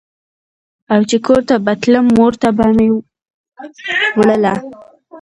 او 0.93 1.01
چې 1.09 1.17
کور 1.25 1.41
ته 1.49 1.55
به 1.65 1.73
تلم 1.81 2.05
مور 2.17 2.33
ته 2.41 2.49
به 2.57 2.65
مې 2.75 2.87
وړله. 4.17 4.53